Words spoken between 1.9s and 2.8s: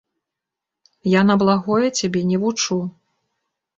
цябе не вучу.